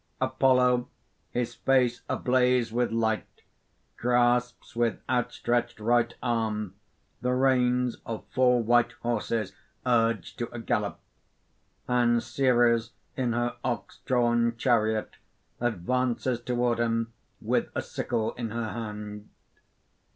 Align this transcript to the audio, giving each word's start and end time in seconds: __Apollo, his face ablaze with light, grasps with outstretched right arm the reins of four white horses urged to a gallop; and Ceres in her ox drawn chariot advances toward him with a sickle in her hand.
__Apollo, 0.39 0.87
his 1.29 1.53
face 1.53 2.01
ablaze 2.09 2.73
with 2.73 2.91
light, 2.91 3.43
grasps 3.97 4.75
with 4.75 4.99
outstretched 5.07 5.79
right 5.79 6.15
arm 6.23 6.73
the 7.21 7.33
reins 7.33 7.97
of 8.03 8.25
four 8.31 8.63
white 8.63 8.93
horses 9.03 9.53
urged 9.85 10.39
to 10.39 10.51
a 10.51 10.57
gallop; 10.57 10.99
and 11.87 12.23
Ceres 12.23 12.93
in 13.15 13.33
her 13.33 13.57
ox 13.63 13.99
drawn 14.05 14.57
chariot 14.57 15.17
advances 15.59 16.41
toward 16.41 16.79
him 16.79 17.13
with 17.39 17.69
a 17.75 17.81
sickle 17.83 18.31
in 18.33 18.49
her 18.49 18.69
hand. 18.69 19.29